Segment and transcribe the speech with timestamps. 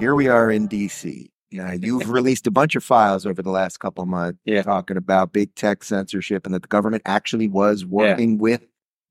[0.00, 1.30] here we are in DC.
[1.50, 4.62] Yeah, you've released a bunch of files over the last couple of months Yeah.
[4.62, 8.62] talking about big tech censorship and that the government actually was working with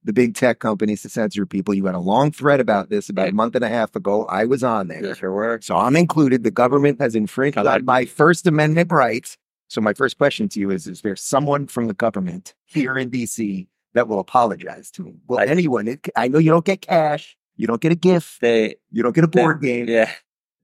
[0.04, 1.73] the big tech companies to censor people.
[1.73, 3.29] You had a long thread about this about Yeah.
[3.31, 4.25] a month and a half ago.
[4.25, 5.05] I was on there.
[5.05, 5.67] Yeah, sure works.
[5.67, 6.43] So I'm included.
[6.43, 9.37] The government has infringed on my First Amendment rights.
[9.67, 13.11] So my first question to you is: Is there someone from the government here in
[13.11, 15.19] DC that will apologize to me?
[15.28, 15.87] Will I- anyone?
[15.87, 19.14] It, I know you don't get cash, you don't get a gift, They you don't
[19.14, 19.87] get a they- board game.
[19.87, 20.09] Yeah.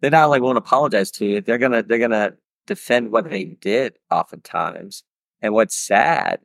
[0.05, 2.33] They not only won't apologize to you, they're gonna they're gonna
[2.67, 5.03] defend what they did oftentimes.
[5.41, 6.41] And what's sad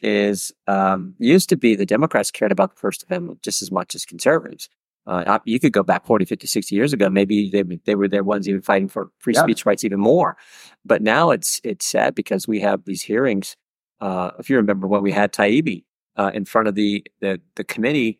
[0.00, 3.94] is um used to be the Democrats cared about the First Amendment just as much
[3.94, 4.70] as conservatives.
[5.06, 7.10] Uh, you could go back 40, 50, 60 years ago.
[7.10, 9.42] Maybe they, they were their ones even fighting for free Yeah.
[9.42, 10.38] speech rights even more.
[10.82, 13.54] But now it's it's sad because we have these hearings.
[14.00, 15.84] Uh, if you remember when we had Taibbi
[16.16, 18.18] uh, in front of the, the the committee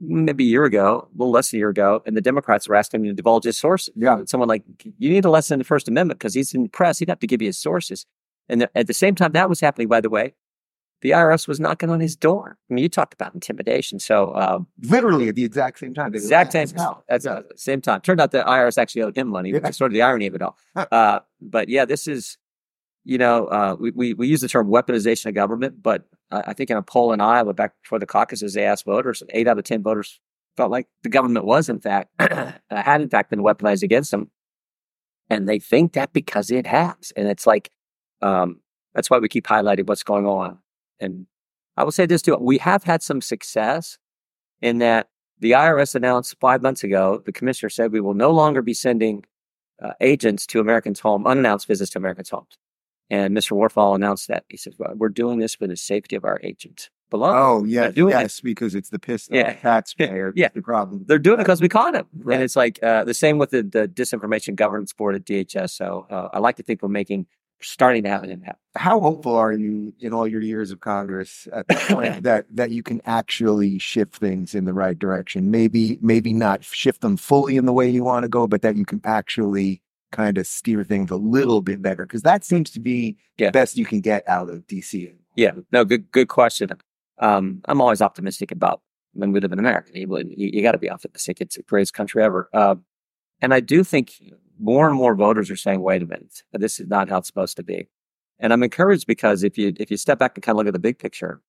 [0.00, 2.74] maybe a year ago, a little less than a year ago, and the Democrats were
[2.74, 3.92] asking him to divulge his sources.
[3.96, 4.22] Yeah.
[4.26, 4.64] Someone like,
[4.98, 6.98] you need a lesson in the First Amendment because he's in the press.
[6.98, 8.06] He'd have to give you his sources.
[8.48, 10.34] And the- at the same time that was happening, by the way,
[11.00, 12.56] the IRS was knocking on his door.
[12.70, 13.98] I mean, you talked about intimidation.
[13.98, 16.14] So, um, Literally at the exact same time.
[16.14, 16.68] Exact same,
[17.08, 18.00] at the same time.
[18.00, 20.34] Turned out the IRS actually owed him money, which is sort of the irony of
[20.34, 20.56] it all.
[20.74, 22.38] Uh, but yeah, this is,
[23.04, 26.70] you know, uh, we, we, we use the term weaponization of government, but I, think
[26.70, 29.64] in a poll in Iowa back before the caucuses, they asked voters, eight out of
[29.64, 30.20] 10 voters
[30.56, 32.10] felt like the government was, in fact,
[32.70, 34.30] had in fact been weaponized against them.
[35.30, 37.12] And they think that because it has.
[37.16, 37.70] And it's like,
[38.22, 38.60] um,
[38.94, 40.58] that's why we keep highlighting what's going on.
[41.00, 41.26] And
[41.76, 43.98] I will say this too we have had some success
[44.62, 45.08] in that
[45.40, 49.24] the IRS announced five months ago, the commissioner said we will no longer be sending
[49.82, 52.56] uh, agents to Americans' home, unannounced visits to Americans' homes.
[53.10, 53.52] And Mr.
[53.52, 54.44] Werfel announced that.
[54.48, 56.90] He said, well, We're doing this for the safety of our agents.
[57.10, 57.32] Below.
[57.60, 57.90] Oh, yeah.
[57.90, 58.18] doing it.
[58.18, 59.50] yes, because it's the piss Yeah.
[59.50, 59.52] yeah.
[59.60, 60.32] taxpayer.
[60.34, 60.48] Yeah.
[60.52, 61.04] The problem.
[61.06, 62.06] They're doing it because we caught him.
[62.16, 62.34] Right.
[62.34, 65.70] And it's like uh, the same with the, the disinformation governance board at DHS.
[65.70, 67.26] So uh, I like to think we're making,
[67.60, 68.58] starting to have an impact.
[68.74, 72.70] How hopeful are you in all your years of Congress at the point that that
[72.72, 75.50] you can actually shift things in the right direction?
[75.52, 78.74] Maybe maybe not shift them fully in the way you want to go, but that
[78.76, 79.82] you can actually
[80.14, 83.48] kind of steer things a little bit better because that seems to be Yeah.
[83.48, 85.12] the best you can get out of DC.
[85.36, 86.70] Yeah, no, good, good question.
[87.18, 88.80] Um, I'm always optimistic about
[89.12, 89.90] when we live in America.
[89.94, 91.40] You, you, you got to be optimistic.
[91.40, 92.48] It's the greatest country ever.
[92.52, 92.76] Uh,
[93.40, 94.12] and I do think
[94.58, 97.56] more and more voters are saying, "Wait a minute, this is not how it's supposed
[97.56, 97.88] to be."
[98.38, 100.72] And I'm encouraged because if you if you step back and kind of look at
[100.72, 101.40] the big picture,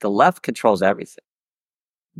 [0.00, 1.24] the left controls everything.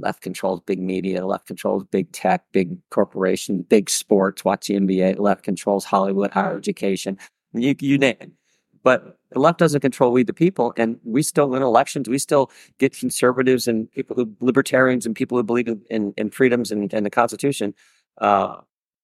[0.01, 1.27] Left controls big media.
[1.27, 4.45] Left controls big tech, big corporation, big sports.
[4.45, 5.19] Watch the NBA.
[5.19, 7.19] Left controls Hollywood, higher education.
[7.53, 8.33] You you name it.
[8.83, 12.09] But the left doesn't control we the people, and we still win elections.
[12.09, 16.71] We still get conservatives and people who libertarians and people who believe in, in, freedoms
[16.71, 17.75] and, and the Constitution
[18.19, 18.57] uh,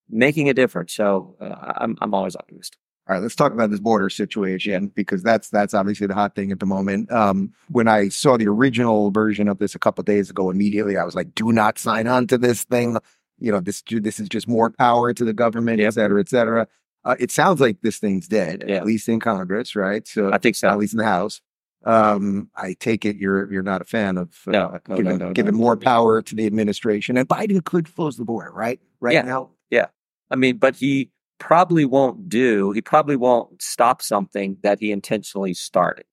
[0.09, 0.94] making a difference.
[0.94, 2.78] So uh, I'm I'm always optimistic.
[3.06, 6.50] All right, let's talk about this border situation because that's that's obviously the hot thing
[6.53, 7.12] at the moment.
[7.12, 10.97] Um, when I saw the original version of this a couple of days ago, immediately
[10.97, 12.97] I was like, "Do not sign on to this thing."
[13.38, 16.66] You know, this this is just more power to the government, et cetera, et cetera.
[17.04, 18.76] Uh, it sounds like this thing's dead, Yeah.
[18.76, 20.09] at least in Congress, right?
[20.09, 21.43] So I think so, at least in the House.
[21.84, 25.32] Um, I take it you're you're not a fan of uh, No, no, giving, no,
[25.34, 28.81] giving more power to the administration, and Biden could close the border, right?
[29.00, 29.22] Right Yeah.
[29.22, 29.88] now, yeah.
[30.31, 31.10] I mean, but he
[31.44, 32.72] probably won't do.
[32.72, 36.06] He probably won't stop something that he intentionally started,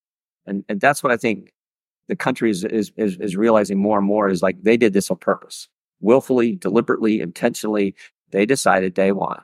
[0.45, 1.53] and and that's what I think
[2.09, 5.09] the country is is is, is realizing more and more is like they did this
[5.09, 5.69] on purpose,
[6.01, 7.95] willfully, deliberately, intentionally.
[8.31, 9.41] They decided day one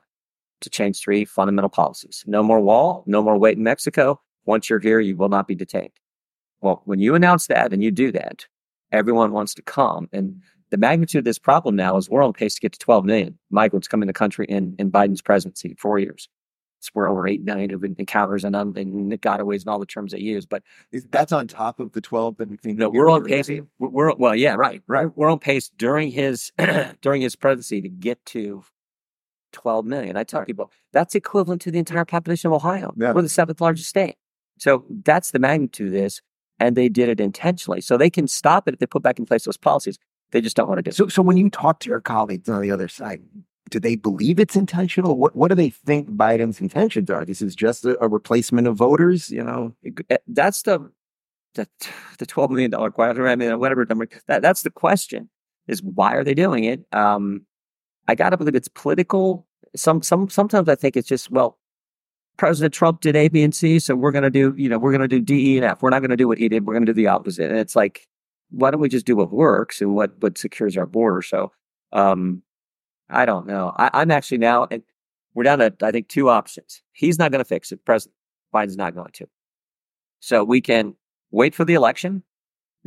[0.59, 4.19] to change three fundamental policies: no more wall, no more wait in Mexico.
[4.45, 5.97] Once you're here, you will not be detained.
[6.59, 8.45] Well, when you announce that and you do that,
[8.91, 10.09] everyone wants to come.
[10.11, 13.05] And the magnitude of this problem now is we're on pace to get to 12
[13.05, 16.29] million migrants coming to the country in, in Biden's presidency, four years.
[16.79, 20.11] It's we're over 8 million of encounters and, um, and gotaways and all the terms
[20.11, 20.45] they use.
[20.45, 22.77] But Is, that's on top of the twelve that we think.
[22.77, 23.49] no, we're on pace.
[23.49, 25.07] We're, we're well, yeah, right, right.
[25.15, 26.51] We're on pace during his
[27.01, 28.63] during his presidency to get to
[29.53, 30.17] 12 million.
[30.17, 32.93] I tell people that's equivalent to the entire population of Ohio.
[32.95, 33.13] Yeah.
[33.13, 34.15] We're the seventh largest state.
[34.59, 36.21] So that's the magnitude of this,
[36.59, 37.81] and they did it intentionally.
[37.81, 39.97] So they can stop it if they put back in place those policies.
[40.31, 40.95] They just don't want to do it.
[40.95, 43.21] So, so when you talk to your colleagues on the other side,
[43.69, 45.17] do they believe it's intentional?
[45.17, 47.25] What What do they think Biden's intentions are?
[47.25, 49.73] This is just a, a replacement of voters, you know?
[50.09, 50.91] Uh, That's the
[51.55, 51.67] the
[52.19, 53.25] the twelve million dollar question.
[53.25, 54.07] I mean, whatever number.
[54.27, 55.29] That that's the question:
[55.67, 56.85] is why are they doing it?
[56.91, 57.45] Um,
[58.07, 59.45] I got to believe it's political.
[59.75, 61.57] Some some sometimes I think it's just well,
[62.37, 64.91] President Trump did A, B, and C, so we're going to do you know we're
[64.91, 65.81] going to do D, E, and F.
[65.81, 66.65] We're not going to do what he did.
[66.65, 67.49] We're going to do the opposite.
[67.49, 68.07] And it's like,
[68.49, 71.21] why don't we just do what works and what what secures our border?
[71.21, 71.51] So,
[71.91, 72.41] um,
[73.09, 73.73] I don't know.
[73.77, 74.83] I, I'm actually now, and
[75.33, 76.81] we're down to, I think, two options.
[76.93, 77.83] He's not going to fix it.
[77.85, 78.15] President
[78.53, 79.27] Biden's not going to.
[80.19, 80.95] So we can
[81.31, 82.23] wait for the election.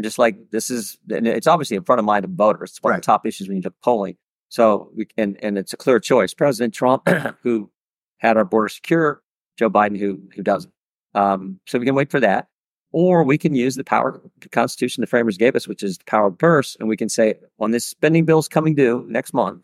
[0.01, 2.71] Just like this is, and it's obviously in front of mind of voters.
[2.71, 3.03] It's one of Right.
[3.03, 4.17] the top issues when you do polling.
[4.49, 6.33] So we and and it's a clear choice.
[6.33, 7.07] President Trump,
[7.43, 7.71] who
[8.19, 9.23] had our border secure,
[9.59, 10.73] Joe Biden, who who doesn't.
[11.15, 12.49] Um, so we can wait for that,
[12.93, 16.05] or we can use the power the Constitution the framers gave us, which is the
[16.05, 19.63] power of purse, and we can say on this spending bill's coming due next month.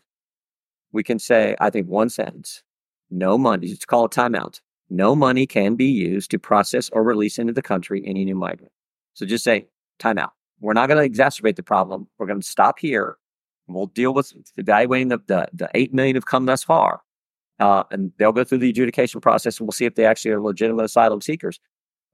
[0.91, 2.63] We can say, I think one sentence:
[3.09, 3.67] no money.
[3.67, 4.61] Just call a timeout.
[4.89, 8.71] No money can be used to process or release into the country any new migrant.
[9.13, 9.67] So just say
[9.99, 10.31] timeout.
[10.59, 12.07] We're not going to exacerbate the problem.
[12.17, 13.17] We're going to stop here.
[13.67, 17.01] We'll deal with evaluating the, the, the 8 million who've come thus far.
[17.59, 20.41] Uh, and they'll go through the adjudication process and we'll see if they actually are
[20.41, 21.59] legitimate asylum seekers.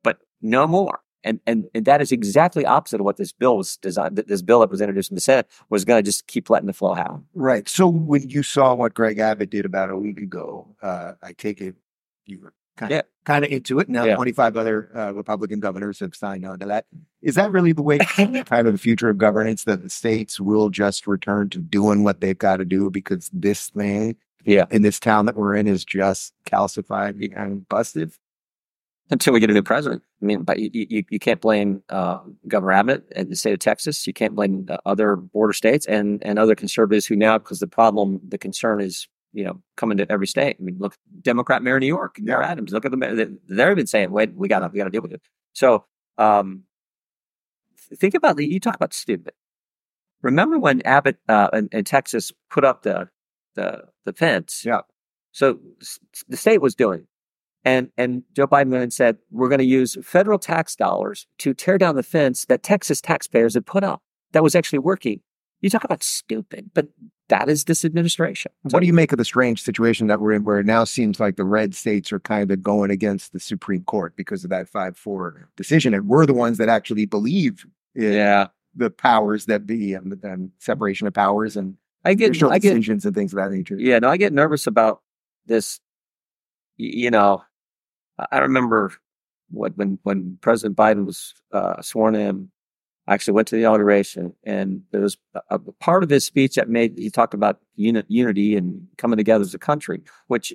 [0.04, 1.00] But no more.
[1.26, 4.18] And, and, and that is exactly opposite of what this bill was designed.
[4.18, 6.74] This bill that was introduced in the Senate was going to just keep letting the
[6.74, 7.26] flow happen.
[7.34, 7.68] Right.
[7.70, 11.62] So when you saw what Greg Abbott did about a week ago, uh, I take
[11.62, 11.76] it
[12.26, 13.00] you were kind Yeah.
[13.00, 13.88] of kind of into it.
[13.88, 14.16] Now Yeah.
[14.16, 16.88] 25 other uh, Republican governors have signed on to that.
[17.22, 18.36] Is that really the way kind
[18.68, 22.38] of the future of governance that the states will just return to doing what they've
[22.38, 24.66] got to do because this thing Yeah.
[24.72, 28.12] in this town that we're in is just calcified and busted?
[29.14, 30.02] Until we get a new president.
[30.22, 33.60] I mean, but you, you, you can't blame uh, Governor Abbott and the state of
[33.60, 34.06] Texas.
[34.06, 37.68] You can't blame the other border states and, and other conservatives who now, because the
[37.68, 40.58] problem, the concern is, you know, coming to every state.
[40.60, 42.48] I mean, look, Democrat mayor of New York, Mayor Yeah.
[42.52, 42.74] Adams.
[42.74, 43.16] Look at the mayor.
[43.16, 45.22] they- They've been saying, "Wait, we got to we got to deal with it."
[45.54, 45.86] So,
[46.18, 46.64] um,
[47.96, 48.46] think about the.
[48.46, 49.34] You talk about stupid.
[50.22, 53.10] Remember when Abbott uh, in, in Texas put up the
[53.56, 54.64] the the fence?
[54.66, 54.82] Yeah.
[55.32, 55.60] So
[56.28, 57.08] the state was doing.
[57.66, 61.96] And and Joe Biden said, "We're going to use federal tax dollars to tear down
[61.96, 64.02] the fence that Texas taxpayers had put up.
[64.32, 65.22] That was actually working."
[65.62, 66.90] You talk about stupid, but
[67.30, 68.52] that is this administration.
[68.64, 71.22] What do you make of the strange situation that we're in where it now seems
[71.22, 74.68] like the red states are kind of going against the Supreme Court because of that
[74.68, 75.94] 5 4 decision?
[75.94, 80.52] And we're the ones that actually believe in Yeah, the powers that be and, and
[80.60, 83.78] separation of powers and I get, I get, decisions and things of that nature.
[83.80, 85.02] yeah, no, I get nervous about
[85.46, 85.80] this.
[86.76, 87.44] You know,
[88.18, 88.92] I- remember
[89.50, 92.50] what when when President Biden was uh, sworn in.
[93.06, 96.56] I actually went to the inauguration, and there was a, a part of his speech
[96.56, 100.54] that made he talked about uni- unity and coming together as a country, which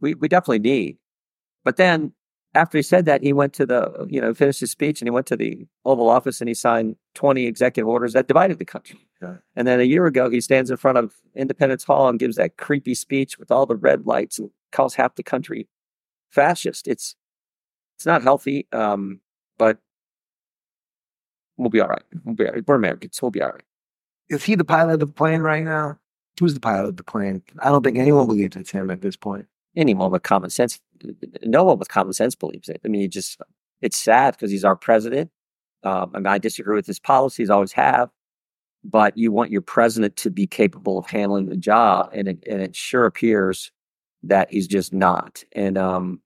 [0.00, 0.98] we we definitely need.
[1.64, 2.12] But then
[2.54, 5.10] after he said that, he went to the you know finished his speech, and he
[5.10, 8.98] went to the Oval Office and he signed twenty executive orders that divided the country.
[9.22, 9.36] Yeah.
[9.56, 12.58] And then a year ago, he stands in front of Independence Hall and gives that
[12.58, 15.66] creepy speech with all the red lights and calls half the country
[16.30, 16.88] fascist.
[16.88, 17.16] It's
[17.96, 19.20] it's not healthy, um,
[19.58, 19.78] but
[21.56, 22.02] we'll be all right.
[22.24, 22.66] We'll be all right.
[22.66, 23.20] We're Americans.
[23.20, 23.62] We'll be all right.
[24.28, 25.98] Is he the pilot of the plane right now?
[26.38, 27.42] Who's the pilot of the plane?
[27.60, 29.46] I don't think anyone believes it's him at this point.
[29.76, 30.80] Anyone with common sense,
[31.42, 32.80] no one with common sense believes it.
[32.84, 33.40] I mean, you just
[33.80, 35.30] it's sad because he's our president.
[35.82, 38.10] Um, I mean, I disagree with his policies, always have.
[38.84, 42.60] But you want your president to be capable of handling the job, and it and
[42.60, 43.72] it sure appears
[44.28, 45.44] that he's just not.
[45.52, 46.20] And um,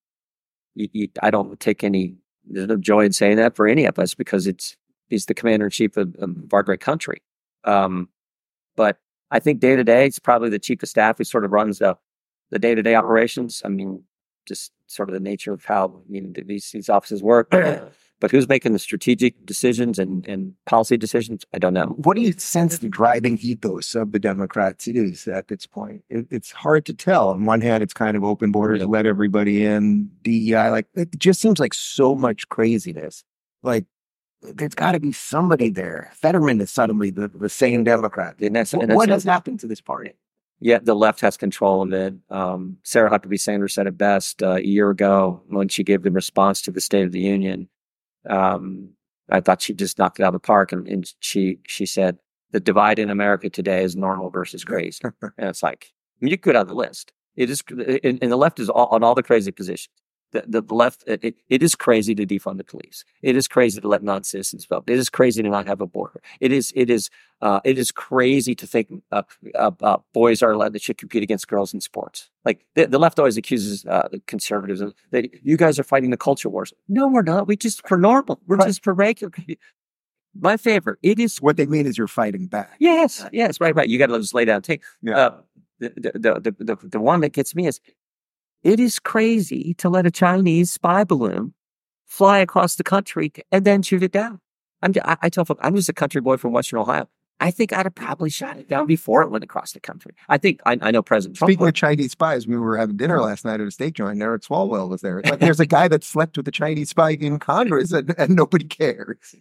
[0.75, 2.15] you, you, I don't take any.
[2.45, 4.75] There's no joy in saying that for any of us because it's
[5.09, 7.21] he's the commander in chief of, of our great country.
[7.63, 8.09] Um,
[8.75, 8.97] but
[9.29, 11.79] I think day to day, it's probably the chief of staff who sort of runs
[11.79, 11.97] the
[12.49, 13.61] the day to day operations.
[13.63, 14.03] I mean,
[14.47, 17.49] just sort of the nature of how you know, these these offices work.
[18.21, 21.43] but who's making the strategic decisions and, and policy decisions?
[21.53, 21.87] I don't know.
[21.97, 26.03] What do you sense the driving ethos of the Democrats is at this point?
[26.09, 27.29] It, it's hard to tell.
[27.29, 28.85] On one hand, it's kind of open borders, Yeah.
[28.85, 30.69] let everybody in, DEI.
[30.69, 33.23] Like it just seems like so much craziness.
[33.63, 33.85] Like
[34.41, 36.11] there's got to be somebody there.
[36.13, 38.39] Fetterman is suddenly the, the same Democrat.
[38.39, 40.13] And that's, and that's what has happened to this party?
[40.63, 42.13] Yeah, the left has control of it.
[42.29, 46.11] Um, Sarah Huckabee Sanders said it best uh, a year ago when she gave the
[46.11, 47.67] response to the State of the Union.
[48.29, 48.91] Um,
[49.29, 52.19] I thought she just knocked it out of the park, and, and she she said
[52.51, 55.87] the divide in America today is normal versus crazy, and it's like
[56.21, 57.11] I mean, you could have the list.
[57.35, 59.95] It is, and, and the left is all, on all the crazy positions.
[60.31, 63.03] The, the left, it, it- is crazy to defund the police.
[63.21, 64.85] It is crazy to let non-citizens vote.
[64.87, 66.21] It is crazy to not have a border.
[66.39, 67.09] It is, it is,
[67.41, 69.23] uh, it is crazy to think uh,
[69.55, 72.29] uh, uh, boys are allowed to should compete against girls in sports.
[72.45, 76.09] Like the, the left always accuses uh, the conservatives of that you guys are fighting
[76.11, 76.73] the culture wars.
[76.87, 77.47] No, we're not.
[77.47, 78.39] We just for normal.
[78.47, 78.67] We're Right.
[78.67, 79.31] just for regular.
[80.39, 80.97] My favorite.
[81.03, 82.75] It is What they mean is you're fighting back.
[82.79, 83.89] Yes, yes, right, right.
[83.89, 84.61] You got to just lay down.
[84.61, 85.17] Take Yeah.
[85.17, 85.41] uh,
[85.79, 87.79] the, the the the the one that gets me is
[88.63, 91.53] it is crazy to let a Chinese spy balloon
[92.05, 94.39] fly across the country and then shoot it down.
[94.81, 97.07] I'm I, I tell folks I'm just a country boy from Western Ohio.
[97.39, 100.13] I think I'd have probably shot it down before it went across the country.
[100.29, 101.49] I think I, I know President Trump.
[101.49, 103.25] Speaking of Chinese spies, we were having dinner uh-huh.
[103.25, 104.21] last night at a steak joint.
[104.21, 105.21] Eric Swalwell was there.
[105.23, 108.65] Like, there's a guy that slept with a Chinese spy in Congress, and, and nobody
[108.65, 109.33] cares.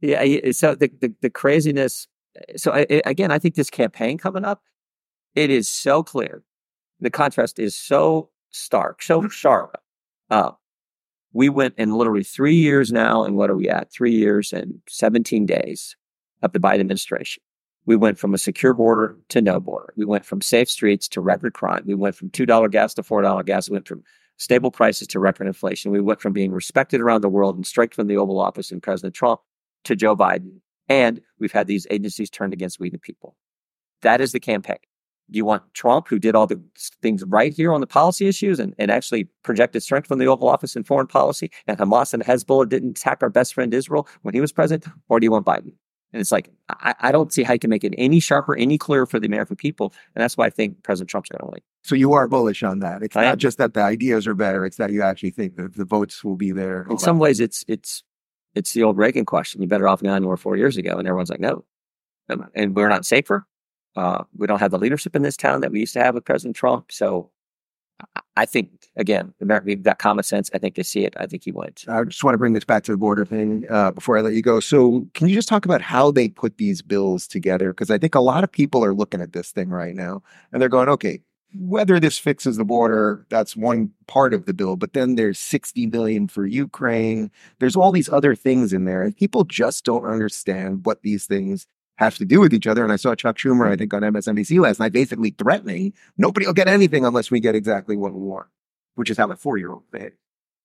[0.00, 0.22] Yeah.
[0.52, 2.06] So the the, the craziness.
[2.54, 4.62] So I- again, I think this campaign coming up,
[5.34, 6.44] it is so clear.
[7.00, 9.76] The contrast is so stark, so sharp.
[10.30, 10.52] Uh,
[11.32, 13.92] we went in literally three years now, and what are we at?
[13.92, 15.94] Three years and 17 days
[16.42, 17.42] of the Biden administration.
[17.84, 19.92] We went from a secure border to no border.
[19.96, 21.84] We went from safe streets to record crime.
[21.86, 23.68] We went from $2 gas to $4 gas.
[23.68, 24.02] We went from
[24.38, 25.92] stable prices to record inflation.
[25.92, 28.82] We went from being respected around the world and straight from the Oval Office and
[28.82, 29.40] President Trump
[29.84, 30.60] to Joe Biden.
[30.88, 33.36] And we've had these agencies turned against we the people.
[34.02, 34.78] That is the campaign.
[35.30, 36.60] Do you want Trump, who did all the
[37.02, 40.48] things right here on the policy issues and, and actually projected strength from the Oval
[40.48, 44.34] Office in foreign policy, and Hamas and Hezbollah didn't attack our best friend Israel when
[44.34, 44.92] he was president?
[45.08, 45.72] Or do you want Biden?
[46.12, 48.78] And it's like, I, I don't see how you can make it any sharper, any
[48.78, 49.92] clearer for the American people.
[50.14, 51.60] And that's why I think President Trump's going to win.
[51.82, 53.02] So you are bullish on that.
[53.02, 53.38] It's I not am.
[53.38, 56.36] just that the ideas are better; it's that you actually think that the votes will
[56.36, 56.86] be there.
[56.90, 58.02] In some ways, it's it's
[58.54, 59.62] it's the old Reagan question.
[59.62, 61.64] You better off now than you were four years ago, and everyone's like, no.
[62.28, 63.46] And we're not safer.
[63.96, 66.24] Uh, we don't have the leadership in this town that we used to have with
[66.24, 66.92] President Trump.
[66.92, 67.30] So
[68.36, 70.50] I- think again, America, we've got common sense.
[70.52, 71.14] I think they see it.
[71.18, 71.86] I think he wins.
[71.88, 74.34] I just want to bring this back to the border thing uh, before I let
[74.34, 74.60] you go.
[74.60, 77.72] So, can you just talk about how they put these bills together?
[77.72, 80.22] Because I think a lot of people are looking at this thing right now
[80.52, 81.20] and they're going, okay,
[81.54, 85.86] whether this fixes the border, that's one part of the bill, but then there's 60
[85.86, 87.30] billion for Ukraine.
[87.58, 91.66] There's all these other things in there, and people just don't understand what these things
[91.96, 92.82] have to do with each other.
[92.84, 96.52] And I saw Chuck Schumer, I think, on MSNBC last night, basically threatening nobody will
[96.54, 98.46] get anything unless we get exactly what we want,
[98.96, 100.14] which is how a four year old behaves.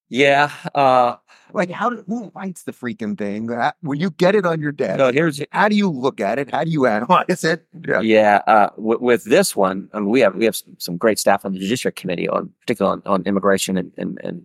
[0.09, 0.51] Yeah.
[0.75, 1.15] Uh,
[1.53, 3.47] Like, how do, who writes the freaking thing?
[3.47, 6.38] That, when you get it on your desk, so here's how do you look at
[6.39, 6.51] it?
[6.51, 7.65] How do you analyze it?
[7.88, 8.01] Yeah.
[8.01, 11.17] Yeah, uh, w- with this one, I mean, we have we have some, some great
[11.19, 14.43] staff on the Judiciary Committee on particularly on, on immigration and, and, and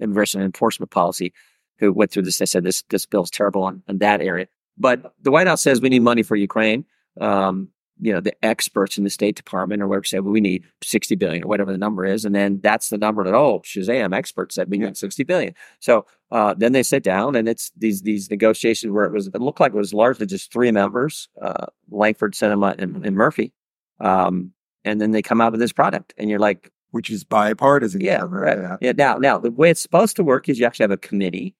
[0.00, 1.32] immigration and enforcement policy,
[1.78, 2.38] who went through this.
[2.38, 4.46] They said this this bill's terrible on, on that area.
[4.78, 6.84] But the White House says we need money for Ukraine.
[7.20, 7.68] Um,
[7.98, 11.14] you know, the experts in the State Department or whatever say, well, we need 60
[11.14, 12.26] billion or whatever the number is.
[12.26, 15.54] And then that's the number that, oh, Shazam, experts said we need 60 billion.
[15.80, 19.40] So uh, then they sit down and it's these these negotiations where it was, it
[19.40, 23.54] looked like it was largely just three members, uh, Lankford, Sinema, and, and Murphy.
[23.98, 24.52] Um,
[24.84, 28.02] and then they come out with this product and you're like, Which is bipartisan.
[28.02, 28.58] yeah, right.
[28.58, 28.76] Yeah.
[28.82, 28.92] Yeah.
[28.94, 31.56] Now, now the way it's supposed to work is you actually have a committee,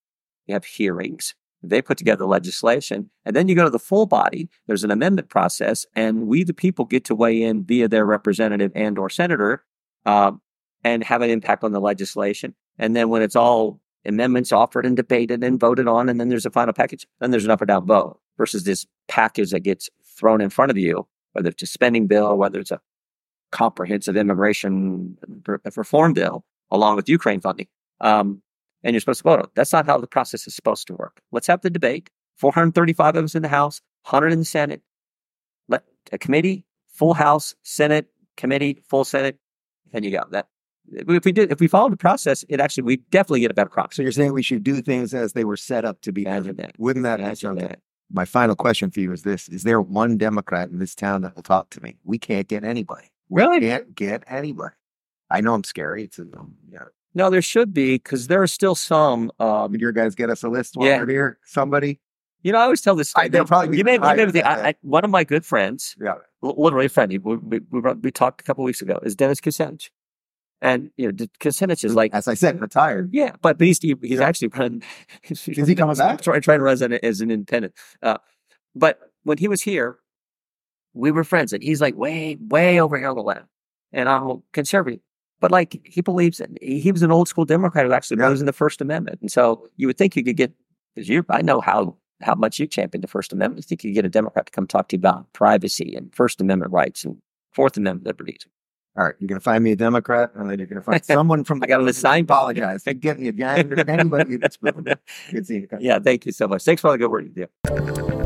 [0.46, 1.35] you have hearings,
[1.68, 4.49] they put together legislation, and then you go to the full body.
[4.66, 8.73] There's an amendment process, and we, the people, get to weigh in via their representative
[8.75, 9.64] and or senator,
[10.04, 10.40] um,
[10.85, 12.54] and have an impact on the legislation.
[12.78, 16.46] And then when it's all amendments offered and debated and voted on, and then there's
[16.46, 19.88] a final package, then there's an up or down vote versus this package that gets
[20.18, 22.80] thrown in front of you, whether it's a spending bill, whether it's a
[23.52, 25.16] comprehensive immigration
[25.76, 27.68] reform bill along with Ukraine funding.
[28.00, 28.42] Um,
[28.86, 29.50] and you're supposed to vote on it.
[29.56, 31.20] That's not how the process is supposed to work.
[31.32, 32.08] Let's have the debate.
[32.36, 34.80] 435 of us in the House, 100 in the Senate.
[35.68, 39.38] Let a committee, full House, Senate, committee, full Senate,
[39.92, 40.22] and you go.
[40.30, 40.46] That
[40.92, 43.70] if we did, if we followed the process, it actually we definitely get a better
[43.70, 43.92] crop.
[43.92, 46.22] So you're saying we should do things as they were set up to be.
[46.22, 46.78] Imagine that.
[46.78, 47.68] Wouldn't that be Imagine something?
[47.68, 47.80] that.
[48.12, 51.34] My final question for you is this: Is there one Democrat in this town that
[51.34, 51.96] will talk to me?
[52.04, 53.10] We can't get anybody.
[53.30, 53.60] Really?
[53.60, 54.76] Can't get anybody.
[55.28, 56.04] I know I'm scary.
[56.04, 56.26] It's a,
[56.70, 56.84] yeah.
[57.16, 59.32] No, there should be because there are still some.
[59.40, 60.99] Um, Would your guys get us a list while Yeah.
[61.00, 61.38] we're here?
[61.44, 62.00] Somebody?
[62.42, 63.12] you know, I always tell this.
[63.16, 65.44] I- they'll probably be you may, you may think, I, I, one of my good
[65.44, 66.14] friends, Yeah.
[66.42, 67.11] literally a friend.
[67.11, 69.00] We, we, we, we talked a couple weeks ago.
[69.02, 69.88] Is Dennis Kucinich,
[70.61, 73.11] and you know, Kucinich is like, As I said, retired.
[73.12, 74.23] yeah, but but he's he's Yeah.
[74.28, 74.82] actually running.
[75.28, 76.20] Is he coming back?
[76.20, 77.75] Trying trying to run as an, as an independent.
[78.02, 78.18] Uh,
[78.76, 79.99] but when he was here,
[80.92, 83.46] we were friends, and he's like way way over here on the left,
[83.92, 85.00] and I'm conservative.
[85.40, 88.26] But like he believes in, he was an old school Democrat who actually Yeah.
[88.26, 90.52] believes in the First Amendment, and so you would think you could get
[90.94, 93.58] because you I know how how much you champion the First Amendment.
[93.58, 96.14] You think you could get a Democrat to come talk to you about privacy and
[96.14, 97.18] First Amendment rights and
[97.52, 98.46] Fourth Amendment liberties.
[98.98, 101.04] All right, you're going to find me a Democrat, and then you're going to find
[101.04, 101.60] someone from.
[101.62, 102.84] I got an assigned- Apologize.
[102.98, 104.98] Get me a guy, anybody that's good
[105.46, 105.78] seeing you.
[105.80, 106.64] yeah, thank you so much.
[106.64, 108.25] Thanks for all the good work you do.